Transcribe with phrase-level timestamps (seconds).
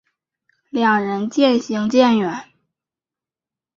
[0.71, 2.49] 两人渐行渐远